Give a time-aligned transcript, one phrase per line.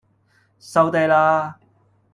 [0.57, 1.59] 收嗲啦